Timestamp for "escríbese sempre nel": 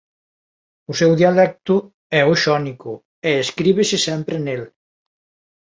3.43-4.63